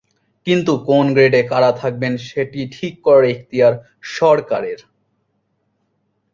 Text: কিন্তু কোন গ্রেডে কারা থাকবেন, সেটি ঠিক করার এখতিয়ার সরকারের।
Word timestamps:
কিন্তু 0.47 0.71
কোন 0.87 1.05
গ্রেডে 1.13 1.41
কারা 1.43 1.71
থাকবেন, 1.71 2.13
সেটি 2.27 2.61
ঠিক 2.71 2.93
করার 3.05 3.25
এখতিয়ার 3.25 3.73
সরকারের। 4.17 4.79